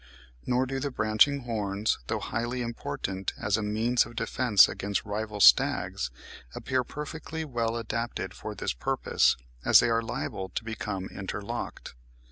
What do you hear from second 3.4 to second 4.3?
a means of